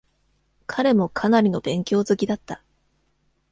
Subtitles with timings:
[0.65, 2.63] 彼もかなりの勉強好きだった。